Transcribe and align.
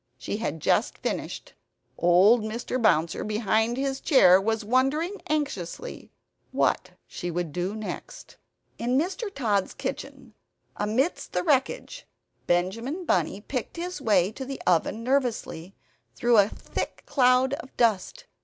She 0.17 0.37
had 0.37 0.61
just 0.61 0.97
finished. 0.97 1.53
Old 1.95 2.41
Mr. 2.41 2.81
Bouncer, 2.81 3.23
behind 3.23 3.77
his 3.77 4.01
chair, 4.01 4.41
was 4.41 4.65
wondering 4.65 5.21
anxiously 5.29 6.11
what 6.51 6.89
she 7.05 7.29
would 7.29 7.53
do 7.53 7.75
next. 7.75 8.37
In 8.79 8.97
Mr. 8.97 9.31
Tod's 9.31 9.75
kitchen, 9.75 10.33
amidst 10.75 11.33
the 11.33 11.43
wreckage, 11.43 12.07
Benjamin 12.47 13.05
Bunny 13.05 13.41
picked 13.41 13.77
his 13.77 14.01
way 14.01 14.31
to 14.31 14.43
the 14.43 14.59
oven 14.65 15.03
nervously, 15.03 15.75
through 16.15 16.39
a 16.39 16.49
thick 16.49 17.03
cloud 17.05 17.53
of 17.53 17.77
dust. 17.77 18.25